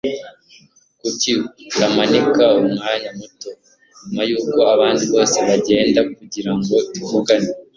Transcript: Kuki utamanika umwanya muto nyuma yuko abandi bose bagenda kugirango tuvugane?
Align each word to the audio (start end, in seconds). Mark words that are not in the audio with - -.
Kuki 0.99 1.31
utamanika 1.67 2.43
umwanya 2.61 3.09
muto 3.17 3.49
nyuma 4.01 4.21
yuko 4.29 4.59
abandi 4.73 5.03
bose 5.13 5.37
bagenda 5.47 5.99
kugirango 6.17 6.75
tuvugane? 6.93 7.49